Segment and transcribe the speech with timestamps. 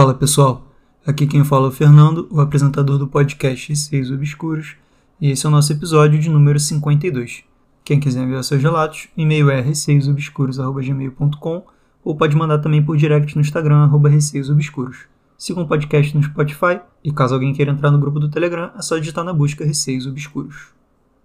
[0.00, 0.64] Fala pessoal,
[1.04, 4.76] aqui quem fala é o Fernando, o apresentador do podcast Seis Obscuros,
[5.20, 7.44] e esse é o nosso episódio de número 52.
[7.84, 11.66] Quem quiser enviar seus relatos, e-mail é receiosobscuros.gmail.com
[12.02, 15.00] ou pode mandar também por direct no Instagram, arroba receiosobscuros.
[15.36, 18.80] Sigam o podcast no Spotify e caso alguém queira entrar no grupo do Telegram, é
[18.80, 20.68] só digitar na busca Receios Obscuros.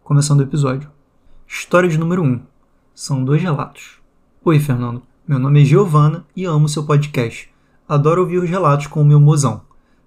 [0.04, 0.92] Começando o episódio.
[1.48, 2.42] História de número 1.
[2.94, 4.00] São dois relatos.
[4.44, 5.02] Oi, Fernando.
[5.26, 7.55] Meu nome é Giovana e amo seu podcast.
[7.88, 9.62] Adoro ouvir os relatos com o meu mozão.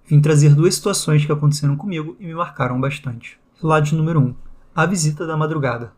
[0.05, 3.39] Vim trazer duas situações que aconteceram comigo e me marcaram bastante.
[3.61, 4.35] Relato número 1.
[4.75, 5.93] A visita da madrugada.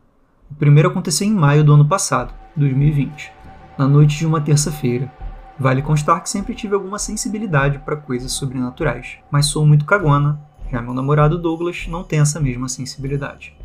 [0.52, 3.32] O primeiro aconteceu em maio do ano passado, 2020,
[3.80, 5.12] na noite de uma terça-feira.
[5.58, 10.40] Vale constar que sempre tive alguma sensibilidade para coisas sobrenaturais, mas sou muito cagona,
[10.72, 13.58] já meu namorado Douglas não tem essa mesma sensibilidade.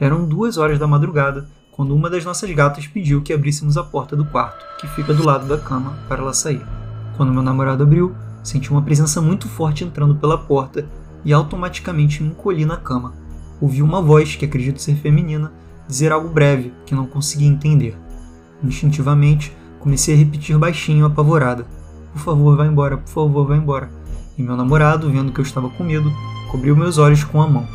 [0.00, 4.16] Eram duas horas da madrugada quando uma das nossas gatas pediu que abríssemos a porta
[4.16, 6.64] do quarto, que fica do lado da cama, para ela sair.
[7.18, 10.88] Quando meu namorado abriu, senti uma presença muito forte entrando pela porta
[11.24, 13.12] e automaticamente me encolhi na cama.
[13.60, 15.52] Ouvi uma voz, que acredito ser feminina,
[15.88, 17.98] dizer algo breve que não conseguia entender.
[18.62, 21.66] Instintivamente, comecei a repetir baixinho, apavorada:
[22.12, 23.90] Por favor, vá embora, por favor, vá embora.
[24.38, 26.12] E meu namorado, vendo que eu estava com medo,
[26.52, 27.66] cobriu meus olhos com a mão.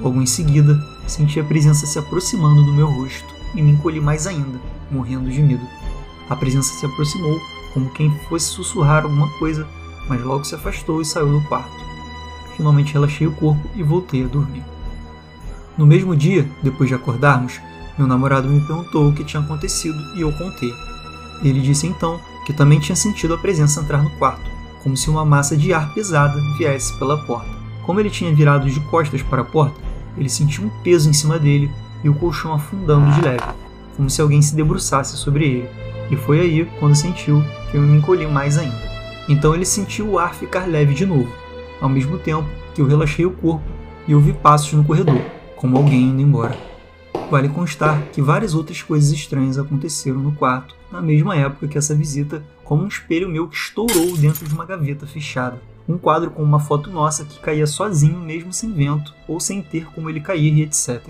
[0.00, 4.26] Logo em seguida, senti a presença se aproximando do meu rosto e me encolhi mais
[4.26, 4.58] ainda,
[4.90, 5.66] morrendo de medo.
[6.30, 7.38] A presença se aproximou
[7.72, 9.66] como quem fosse sussurrar alguma coisa,
[10.08, 11.72] mas logo se afastou e saiu do quarto.
[12.56, 14.64] Finalmente relaxei o corpo e voltei a dormir.
[15.76, 17.60] No mesmo dia, depois de acordarmos,
[17.96, 20.72] meu namorado me perguntou o que tinha acontecido e eu contei.
[21.42, 24.50] Ele disse então que também tinha sentido a presença entrar no quarto,
[24.82, 27.50] como se uma massa de ar pesada viesse pela porta.
[27.84, 29.80] Como ele tinha virado de costas para a porta,
[30.16, 31.70] ele sentiu um peso em cima dele
[32.04, 33.44] e o colchão afundando de leve,
[33.96, 35.68] como se alguém se debruçasse sobre ele.
[36.10, 38.92] E foi aí quando sentiu que eu me encolhi mais ainda.
[39.28, 41.32] Então ele sentiu o ar ficar leve de novo,
[41.80, 43.64] ao mesmo tempo que eu relaxei o corpo
[44.06, 45.20] e ouvi passos no corredor,
[45.56, 46.56] como alguém indo embora.
[47.30, 51.94] Vale constar que várias outras coisas estranhas aconteceram no quarto na mesma época que essa
[51.94, 55.58] visita, como um espelho meu que estourou dentro de uma gaveta fechada.
[55.88, 59.86] Um quadro com uma foto nossa que caía sozinho mesmo sem vento ou sem ter
[59.92, 61.02] como ele cair e etc.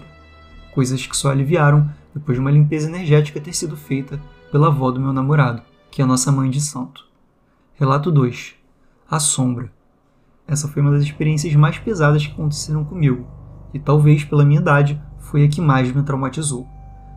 [0.73, 4.21] Coisas que só aliviaram depois de uma limpeza energética ter sido feita
[4.53, 7.07] pela avó do meu namorado, que é a nossa mãe de santo.
[7.73, 8.55] Relato 2.
[9.11, 9.73] A sombra.
[10.47, 13.27] Essa foi uma das experiências mais pesadas que aconteceram comigo,
[13.73, 16.69] e talvez pela minha idade foi a que mais me traumatizou.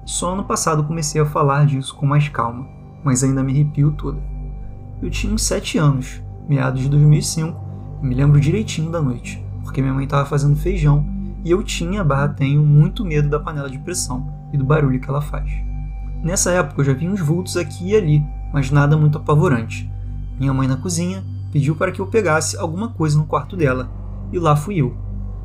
[0.06, 2.70] Só ano passado comecei a falar disso com mais calma,
[3.04, 4.24] mas ainda me arrepio toda.
[5.02, 7.60] Eu tinha uns 7 anos, meados de 2005,
[8.02, 11.06] e me lembro direitinho da noite, porque minha mãe estava fazendo feijão
[11.44, 15.10] e eu tinha, barra tenho, muito medo da panela de pressão e do barulho que
[15.10, 15.75] ela faz.
[16.24, 19.90] Nessa época eu já vi uns vultos aqui e ali, mas nada muito apavorante.
[20.40, 23.90] Minha mãe na cozinha pediu para que eu pegasse alguma coisa no quarto dela,
[24.32, 24.96] e lá fui eu.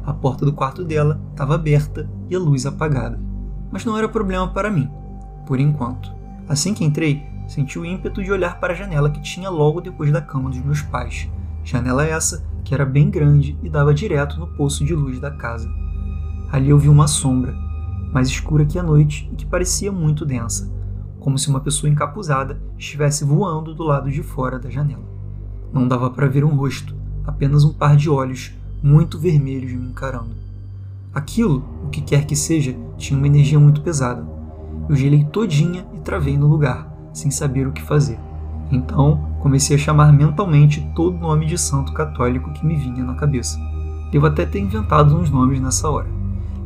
[0.05, 3.21] A porta do quarto dela estava aberta e a luz apagada.
[3.71, 4.91] Mas não era problema para mim,
[5.47, 6.13] por enquanto.
[6.49, 10.11] Assim que entrei, senti o ímpeto de olhar para a janela que tinha logo depois
[10.11, 11.29] da cama dos meus pais.
[11.63, 15.71] Janela essa que era bem grande e dava direto no poço de luz da casa.
[16.51, 17.55] Ali eu vi uma sombra,
[18.13, 20.71] mais escura que a noite e que parecia muito densa,
[21.19, 25.05] como se uma pessoa encapuzada estivesse voando do lado de fora da janela.
[25.73, 26.95] Não dava para ver um rosto,
[27.25, 30.35] apenas um par de olhos muito vermelhos me encarando.
[31.15, 34.27] Aquilo, o que quer que seja, tinha uma energia muito pesada.
[34.89, 38.19] Eu gelei todinha e travei no lugar, sem saber o que fazer.
[38.71, 43.59] Então, comecei a chamar mentalmente todo nome de santo católico que me vinha na cabeça.
[44.11, 46.20] Devo até ter inventado uns nomes nessa hora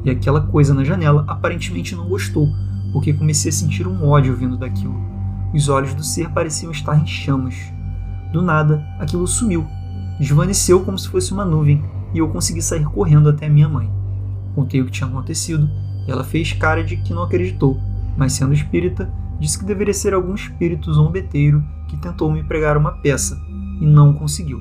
[0.04, 2.48] e aquela coisa na janela aparentemente não gostou,
[2.92, 4.94] porque comecei a sentir um ódio vindo daquilo.
[5.52, 7.54] Os olhos do ser pareciam estar em chamas.
[8.32, 9.66] Do nada, aquilo sumiu,
[10.18, 11.82] desvaneceu como se fosse uma nuvem,
[12.12, 13.90] e eu consegui sair correndo até minha mãe.
[14.54, 15.68] Contei o que tinha acontecido,
[16.06, 17.80] e ela fez cara de que não acreditou,
[18.16, 22.92] mas sendo espírita, disse que deveria ser algum espírito zombeteiro que tentou me pregar uma
[22.92, 23.40] peça,
[23.80, 24.60] e não conseguiu.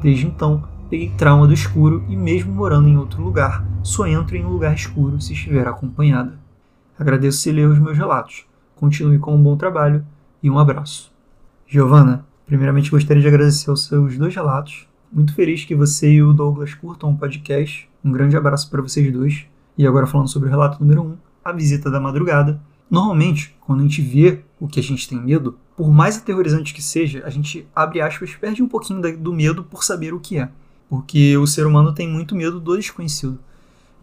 [0.00, 4.44] Desde então, peguei trauma do escuro e, mesmo morando em outro lugar, só entro em
[4.44, 6.38] um lugar escuro se estiver acompanhada.
[6.98, 8.44] Agradeço se ler os meus relatos.
[8.76, 10.04] Continue com um bom trabalho
[10.42, 11.10] e um abraço.
[11.66, 14.86] Giovana, primeiramente gostaria de agradecer os seus dois relatos.
[15.10, 17.88] Muito feliz que você e o Douglas curtam o podcast.
[18.04, 19.46] Um grande abraço para vocês dois.
[19.78, 22.60] E agora falando sobre o relato número 1, um, a visita da madrugada.
[22.90, 26.82] Normalmente, quando a gente vê o que a gente tem medo, por mais aterrorizante que
[26.82, 30.50] seja, a gente, abre aspas, perde um pouquinho do medo por saber o que é
[30.92, 33.38] porque o ser humano tem muito medo do desconhecido.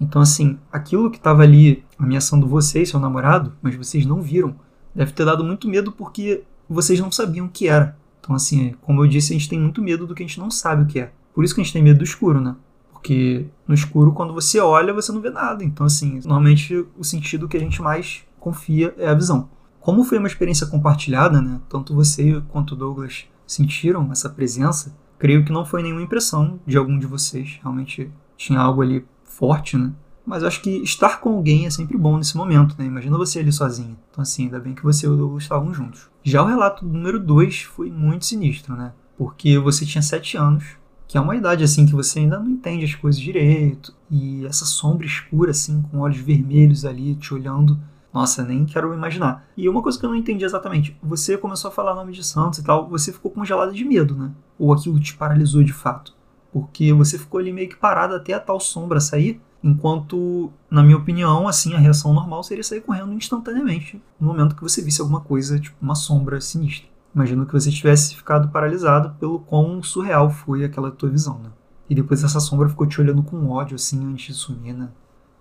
[0.01, 4.55] Então, assim, aquilo que estava ali ameaçando você e seu namorado, mas vocês não viram,
[4.95, 7.95] deve ter dado muito medo porque vocês não sabiam o que era.
[8.19, 10.49] Então, assim, como eu disse, a gente tem muito medo do que a gente não
[10.49, 11.11] sabe o que é.
[11.31, 12.55] Por isso que a gente tem medo do escuro, né?
[12.91, 15.63] Porque no escuro, quando você olha, você não vê nada.
[15.63, 19.47] Então, assim, normalmente o sentido que a gente mais confia é a visão.
[19.79, 21.61] Como foi uma experiência compartilhada, né?
[21.69, 24.91] Tanto você quanto o Douglas sentiram essa presença.
[25.19, 27.59] Creio que não foi nenhuma impressão de algum de vocês.
[27.61, 29.91] Realmente tinha algo ali forte, né?
[30.25, 32.85] Mas acho que estar com alguém é sempre bom nesse momento, né?
[32.85, 33.97] Imagina você ali sozinho.
[34.11, 36.09] Então, assim, ainda bem que você e o Douglas estavam juntos.
[36.23, 38.93] Já o relato número 2 foi muito sinistro, né?
[39.17, 40.63] Porque você tinha 7 anos,
[41.07, 43.93] que é uma idade, assim, que você ainda não entende as coisas direito.
[44.09, 47.77] E essa sombra escura, assim, com olhos vermelhos ali te olhando.
[48.13, 49.47] Nossa, nem quero imaginar.
[49.55, 52.59] E uma coisa que eu não entendi exatamente, você começou a falar nome de santos
[52.59, 54.31] e tal, você ficou congelado de medo, né?
[54.57, 56.15] Ou aquilo te paralisou de fato?
[56.51, 60.95] Porque você ficou ali meio que parado até a tal sombra sair Enquanto, na minha
[60.95, 65.19] opinião, assim, a reação normal seria sair correndo instantaneamente no momento que você visse alguma
[65.19, 66.87] coisa, tipo uma sombra sinistra.
[67.13, 71.49] Imagino que você tivesse ficado paralisado pelo quão surreal foi aquela tua visão, né?
[71.89, 74.89] E depois essa sombra ficou te olhando com ódio, assim, antes de sumir, né?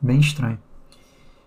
[0.00, 0.58] Bem estranho.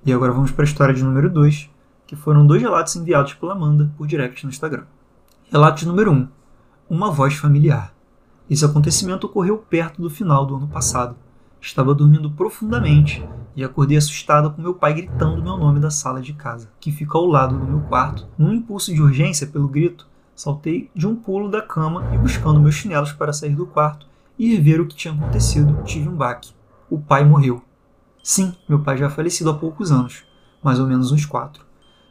[0.06, 1.70] E agora vamos para a história de número 2,
[2.08, 4.84] que foram dois relatos enviados pela Amanda por direct no Instagram.
[5.52, 6.16] Relato número 1.
[6.16, 6.28] Um,
[6.90, 7.94] uma voz familiar.
[8.50, 11.16] Esse acontecimento ocorreu perto do final do ano passado
[11.64, 13.24] Estava dormindo profundamente
[13.56, 17.16] e acordei assustada com meu pai gritando meu nome da sala de casa, que fica
[17.16, 18.28] ao lado do meu quarto.
[18.36, 22.74] Num impulso de urgência pelo grito, saltei de um pulo da cama e buscando meus
[22.74, 24.08] chinelos para sair do quarto
[24.40, 26.52] e ver o que tinha acontecido, tive um baque.
[26.90, 27.62] O pai morreu.
[28.24, 30.24] Sim, meu pai já é falecido há poucos anos,
[30.64, 31.66] mais ou menos uns quatro.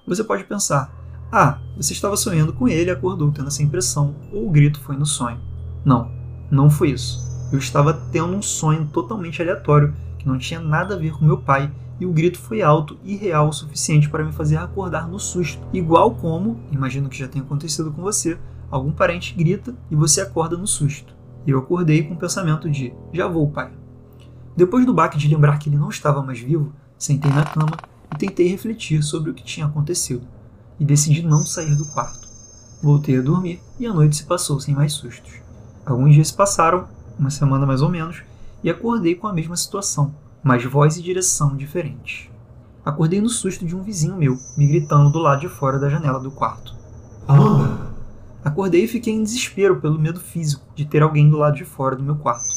[0.07, 0.93] Você pode pensar,
[1.31, 4.97] ah, você estava sonhando com ele e acordou tendo essa impressão, ou o grito foi
[4.97, 5.41] no sonho.
[5.85, 6.11] Não,
[6.51, 7.21] não foi isso.
[7.53, 11.39] Eu estava tendo um sonho totalmente aleatório, que não tinha nada a ver com meu
[11.39, 11.71] pai,
[12.01, 15.65] e o grito foi alto e real o suficiente para me fazer acordar no susto.
[15.73, 18.37] Igual como, imagino que já tenha acontecido com você,
[18.69, 21.15] algum parente grita e você acorda no susto.
[21.47, 23.80] Eu acordei com o pensamento de: já vou, pai.
[24.57, 27.77] Depois do baque de lembrar que ele não estava mais vivo, sentei na cama
[28.13, 30.27] e tentei refletir sobre o que tinha acontecido,
[30.79, 32.29] e decidi não sair do quarto.
[32.83, 35.35] Voltei a dormir e a noite se passou sem mais sustos.
[35.85, 36.89] Alguns dias se passaram
[37.19, 38.23] uma semana mais ou menos,
[38.63, 42.29] e acordei com a mesma situação, mas voz e direção diferentes.
[42.85, 46.19] Acordei no susto de um vizinho meu, me gritando do lado de fora da janela
[46.19, 46.75] do quarto.
[47.29, 47.91] Amanda!
[48.43, 51.95] Acordei e fiquei em desespero pelo medo físico de ter alguém do lado de fora
[51.95, 52.49] do meu quarto.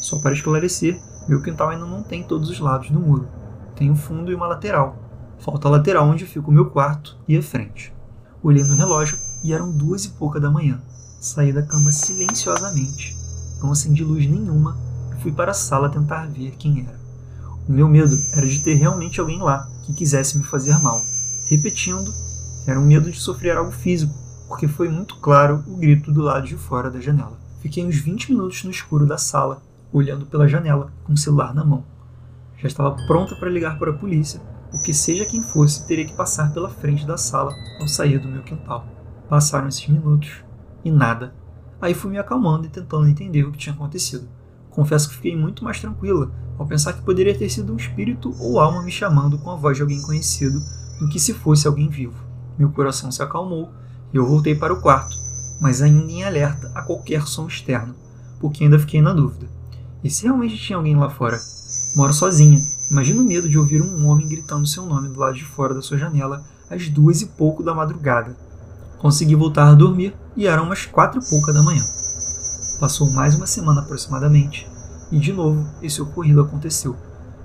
[0.00, 3.28] Só para esclarecer, meu quintal ainda não tem todos os lados do muro.
[3.74, 4.96] Tem um fundo e uma lateral.
[5.38, 7.94] Falta a lateral onde fica o meu quarto e a frente.
[8.42, 10.80] Olhei no relógio e eram duas e pouca da manhã.
[11.20, 13.26] Saí da cama silenciosamente
[13.62, 14.76] não acendi luz nenhuma
[15.12, 16.98] e fui para a sala tentar ver quem era.
[17.68, 21.00] O meu medo era de ter realmente alguém lá que quisesse me fazer mal.
[21.48, 22.12] Repetindo,
[22.66, 24.14] era um medo de sofrer algo físico,
[24.48, 27.38] porque foi muito claro o grito do lado de fora da janela.
[27.60, 29.62] Fiquei uns 20 minutos no escuro da sala,
[29.92, 31.84] olhando pela janela, com o celular na mão.
[32.58, 34.40] Já estava pronta para ligar para a polícia,
[34.70, 38.42] porque seja quem fosse, teria que passar pela frente da sala ao sair do meu
[38.42, 38.86] quintal.
[39.28, 40.44] Passaram esses minutos
[40.84, 41.34] e nada
[41.80, 44.28] Aí fui me acalmando e tentando entender o que tinha acontecido.
[44.70, 48.58] Confesso que fiquei muito mais tranquila ao pensar que poderia ter sido um espírito ou
[48.58, 50.58] alma me chamando com a voz de alguém conhecido
[50.98, 52.24] do que se fosse alguém vivo.
[52.58, 53.70] Meu coração se acalmou
[54.12, 55.14] e eu voltei para o quarto,
[55.60, 57.94] mas ainda em alerta a qualquer som externo,
[58.40, 59.46] porque ainda fiquei na dúvida.
[60.06, 61.36] E se realmente tinha alguém lá fora?
[61.96, 62.60] Moro sozinha.
[62.92, 65.82] Imagina o medo de ouvir um homem gritando seu nome do lado de fora da
[65.82, 68.36] sua janela às duas e pouco da madrugada.
[69.00, 71.82] Consegui voltar a dormir e eram umas quatro e pouca da manhã.
[72.78, 74.70] Passou mais uma semana aproximadamente
[75.10, 76.94] e de novo esse ocorrido aconteceu.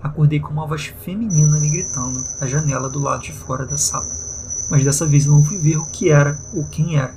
[0.03, 4.05] Acordei com uma voz feminina me gritando da janela do lado de fora da sala.
[4.69, 7.15] Mas dessa vez não fui ver o que era ou quem era.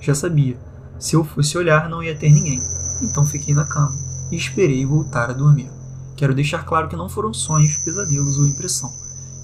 [0.00, 0.58] Já sabia.
[0.98, 2.58] Se eu fosse olhar, não ia ter ninguém.
[3.02, 5.70] Então fiquei na cama e esperei voltar a dormir.
[6.16, 8.90] Quero deixar claro que não foram sonhos, pesadelos ou impressão.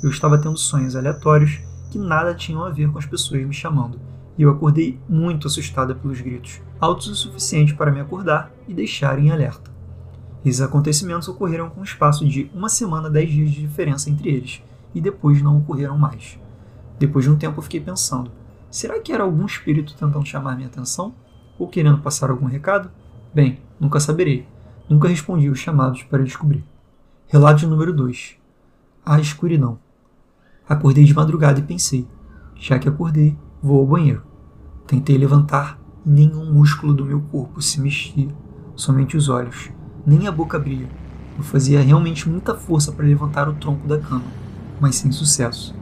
[0.03, 1.61] Eu estava tendo sonhos aleatórios
[1.91, 4.01] que nada tinham a ver com as pessoas me chamando
[4.37, 9.19] e eu acordei muito assustada pelos gritos, altos o suficiente para me acordar e deixar
[9.19, 9.71] em alerta.
[10.45, 14.63] Esses acontecimentos ocorreram com um espaço de uma semana, dez dias de diferença entre eles,
[14.95, 16.39] e depois não ocorreram mais.
[16.99, 18.31] Depois de um tempo eu fiquei pensando:
[18.71, 21.15] será que era algum espírito tentando chamar minha atenção?
[21.59, 22.91] Ou querendo passar algum recado?
[23.33, 24.47] Bem, nunca saberei.
[24.93, 26.63] Nunca respondi os chamados para descobrir.
[27.27, 28.37] Relato número 2:
[29.07, 29.79] A escuridão.
[30.69, 32.07] Acordei de madrugada e pensei:
[32.57, 34.23] já que acordei, Vou ao banheiro.
[34.87, 38.29] Tentei levantar e nenhum músculo do meu corpo se mexia,
[38.77, 39.71] somente os olhos.
[40.07, 40.91] Nem a boca abria.
[41.39, 44.27] Eu fazia realmente muita força para levantar o tronco da cama,
[44.79, 45.75] mas sem sucesso.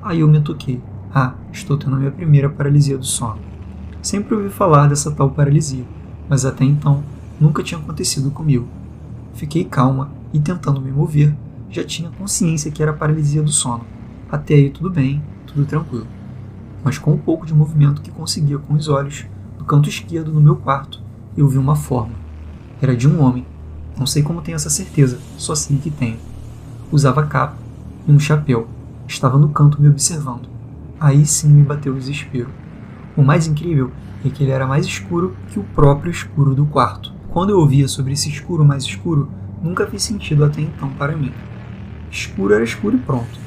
[0.00, 0.80] Aí eu me toquei.
[1.14, 3.40] Ah, estou tendo a minha primeira paralisia do sono.
[4.00, 5.84] Sempre ouvi falar dessa tal paralisia,
[6.30, 7.04] mas até então
[7.44, 8.66] nunca tinha acontecido comigo.
[9.34, 11.34] Fiquei calma e tentando me mover,
[11.70, 13.84] já tinha consciência que era paralisia do sono.
[14.32, 16.06] Até aí tudo bem, tudo tranquilo.
[16.82, 19.26] Mas com um pouco de movimento que conseguia com os olhos,
[19.58, 21.02] no canto esquerdo no meu quarto,
[21.36, 22.14] eu vi uma forma.
[22.80, 23.46] Era de um homem.
[23.96, 26.16] Não sei como tenho essa certeza, só sei que tenho.
[26.90, 27.56] Usava capa
[28.08, 28.66] e um chapéu.
[29.06, 30.48] Estava no canto me observando.
[30.98, 32.48] Aí sim me bateu o desespero.
[33.14, 33.92] O mais incrível
[34.24, 37.13] é que ele era mais escuro que o próprio escuro do quarto.
[37.34, 39.28] Quando eu ouvia sobre esse escuro mais escuro,
[39.60, 41.32] nunca fez sentido até então para mim.
[42.08, 43.40] Escuro era escuro e pronto.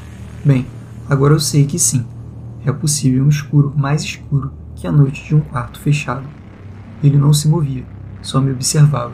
[0.44, 0.66] Bem,
[1.10, 2.06] agora eu sei que sim,
[2.66, 6.28] é possível um escuro mais escuro que a noite de um quarto fechado.
[7.02, 7.86] Ele não se movia,
[8.22, 9.14] só me observava.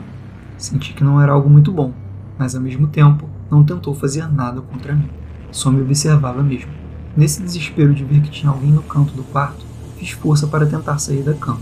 [0.58, 1.92] Senti que não era algo muito bom,
[2.36, 5.08] mas ao mesmo tempo não tentou fazer nada contra mim.
[5.52, 6.72] Só me observava mesmo.
[7.16, 9.64] Nesse desespero de ver que tinha alguém no canto do quarto,
[9.96, 11.60] fiz força para tentar sair da cama.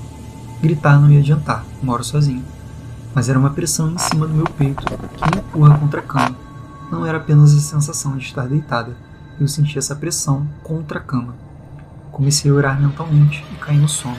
[0.62, 2.42] Gritar não ia adiantar, moro sozinho.
[3.14, 6.36] Mas era uma pressão em cima do meu peito que me empurra contra a cama.
[6.90, 8.96] Não era apenas a sensação de estar deitada,
[9.40, 11.34] eu senti essa pressão contra a cama.
[12.10, 14.16] Comecei a orar mentalmente e caí no sono.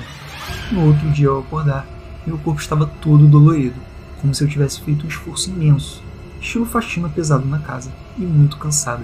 [0.71, 1.85] No outro dia, ao acordar,
[2.25, 3.79] meu corpo estava todo dolorido,
[4.21, 6.01] como se eu tivesse feito um esforço imenso,
[6.41, 9.03] estilo faxina pesado na casa, e muito cansado.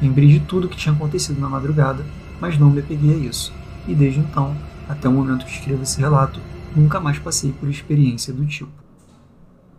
[0.00, 2.04] Lembrei de tudo que tinha acontecido na madrugada,
[2.40, 3.52] mas não me apeguei a isso
[3.86, 4.56] e desde então,
[4.88, 6.40] até o momento que escrevo esse relato,
[6.74, 8.83] nunca mais passei por experiência do tipo.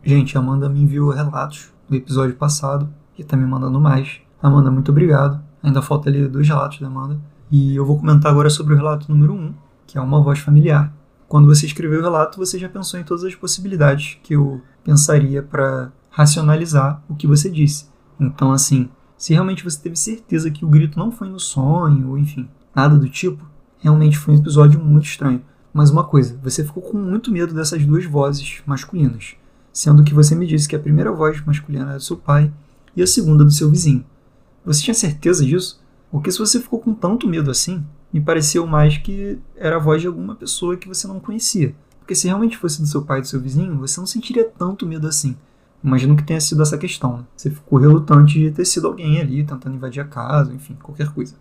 [0.05, 4.19] Gente, a Amanda me enviou relatos do episódio passado e está me mandando mais.
[4.41, 5.43] Amanda, muito obrigado.
[5.63, 7.19] Ainda falta ali dois relatos da Amanda.
[7.51, 9.53] E eu vou comentar agora sobre o relato número 1, um,
[9.88, 10.93] que é uma voz familiar.
[11.27, 15.41] Quando você escreveu o relato, você já pensou em todas as possibilidades que eu pensaria
[15.41, 17.89] para racionalizar o que você disse.
[18.19, 22.17] Então, assim, se realmente você teve certeza que o grito não foi no sonho, ou
[22.17, 23.43] enfim, nada do tipo,
[23.85, 25.43] Realmente foi um episódio muito estranho.
[25.71, 29.35] Mas uma coisa, você ficou com muito medo dessas duas vozes masculinas,
[29.75, 32.50] sendo que você me disse que a primeira voz masculina era do seu pai
[32.96, 34.05] e a segunda do seu vizinho.
[34.65, 35.84] Você tinha certeza disso?
[36.10, 40.00] Porque se você ficou com tanto medo assim, me pareceu mais que era a voz
[40.00, 41.75] de alguma pessoa que você não conhecia.
[42.00, 44.88] Porque se realmente fosse do seu pai e do seu vizinho, você não sentiria tanto
[44.88, 45.36] medo assim.
[45.84, 47.17] Imagino que tenha sido essa questão.
[47.17, 47.24] Né?
[47.36, 51.36] Você ficou relutante de ter sido alguém ali tentando invadir a casa, enfim, qualquer coisa.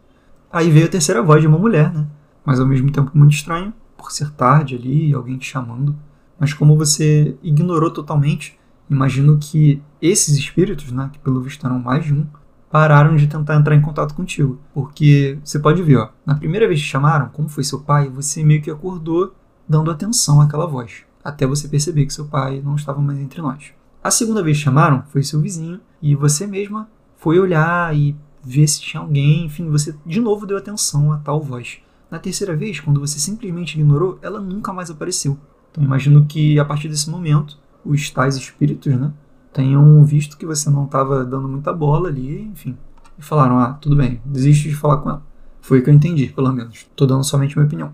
[0.53, 2.05] Aí veio a terceira voz de uma mulher, né?
[2.45, 5.95] mas ao mesmo tempo muito estranho, por ser tarde ali, alguém te chamando.
[6.39, 8.59] Mas como você ignorou totalmente,
[8.91, 12.27] imagino que esses espíritos, né, que pelo visto eram mais de um,
[12.71, 14.59] pararam de tentar entrar em contato contigo.
[14.73, 18.43] Porque você pode ver, ó, na primeira vez que chamaram, como foi seu pai, você
[18.43, 19.33] meio que acordou
[19.69, 23.73] dando atenção àquela voz, até você perceber que seu pai não estava mais entre nós.
[24.03, 28.67] A segunda vez que chamaram foi seu vizinho e você mesma foi olhar e ver
[28.69, 31.79] se tinha alguém, enfim, você de novo deu atenção a tal voz.
[32.11, 35.39] Na terceira vez, quando você simplesmente ignorou, ela nunca mais apareceu.
[35.75, 39.13] Então imagino que a partir desse momento, os tais espíritos, né,
[39.53, 42.77] tenham visto que você não estava dando muita bola ali, enfim,
[43.19, 45.23] e falaram: "Ah, tudo bem, desiste de falar com ela".
[45.61, 46.75] Foi o que eu entendi, pelo menos.
[46.75, 47.93] Estou dando somente minha opinião.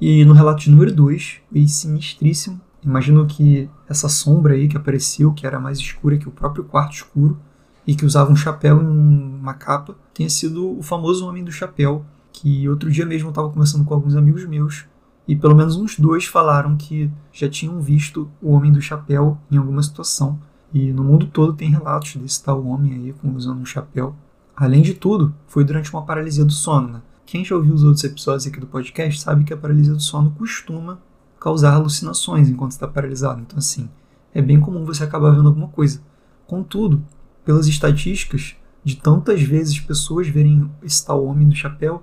[0.00, 2.60] E no relato de número 2, foi sinistríssimo.
[2.84, 6.94] Imagino que essa sombra aí que apareceu, que era mais escura que o próprio quarto
[6.94, 7.38] escuro,
[7.86, 12.04] e que usava um chapéu e uma capa, tenha sido o famoso Homem do Chapéu,
[12.32, 14.84] que outro dia mesmo eu estava conversando com alguns amigos meus
[15.28, 19.58] e pelo menos uns dois falaram que já tinham visto o Homem do Chapéu em
[19.58, 20.38] alguma situação.
[20.72, 24.16] E no mundo todo tem relatos desse tal homem aí usando um chapéu.
[24.56, 26.88] Além de tudo, foi durante uma paralisia do sono.
[26.88, 27.02] Né?
[27.26, 30.30] Quem já ouviu os outros episódios aqui do podcast sabe que a paralisia do sono
[30.30, 30.98] costuma
[31.38, 33.40] causar alucinações enquanto está paralisado.
[33.40, 33.88] Então, assim,
[34.34, 36.00] é bem comum você acabar vendo alguma coisa.
[36.46, 37.02] Contudo,
[37.44, 42.02] pelas estatísticas de tantas vezes pessoas verem esse tal homem do chapéu,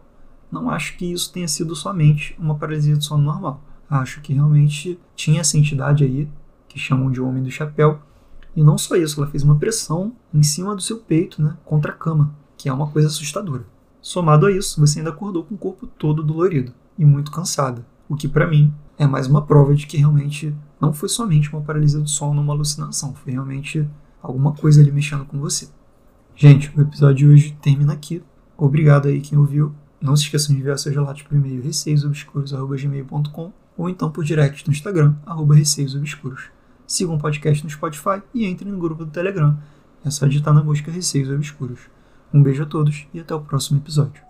[0.51, 3.63] não acho que isso tenha sido somente uma paralisia do sono normal.
[3.89, 6.27] Acho que realmente tinha essa entidade aí,
[6.67, 7.99] que chamam de Homem do Chapéu,
[8.55, 11.91] e não só isso, ela fez uma pressão em cima do seu peito, né, contra
[11.91, 13.65] a cama, que é uma coisa assustadora.
[14.01, 18.15] Somado a isso, você ainda acordou com o corpo todo dolorido e muito cansada, o
[18.15, 21.99] que para mim é mais uma prova de que realmente não foi somente uma paralisia
[21.99, 23.87] do sono, uma alucinação, foi realmente
[24.21, 25.67] alguma coisa ali mexendo com você.
[26.35, 28.21] Gente, o episódio de hoje termina aqui.
[28.57, 29.73] Obrigado aí quem ouviu.
[30.01, 34.73] Não se esqueçam de enviar seus relatos por e-mail receiosobscuros.gmail.com ou então por direct no
[34.73, 36.49] Instagram, arroba receiosobscuros.
[36.87, 39.57] Sigam o podcast no Spotify e entrem no grupo do Telegram.
[40.03, 41.79] É só digitar na busca Receios Obscuros.
[42.33, 44.21] Um beijo a todos e até o próximo episódio.